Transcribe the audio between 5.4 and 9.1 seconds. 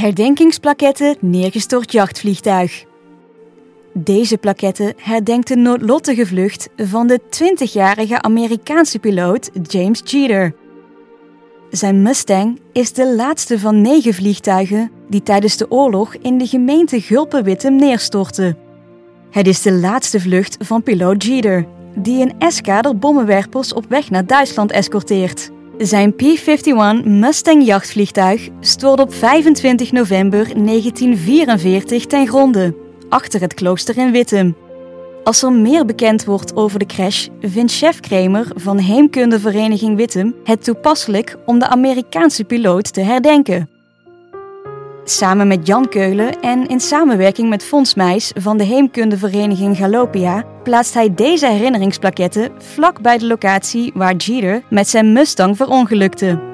de noodlottige vlucht van de 20-jarige Amerikaanse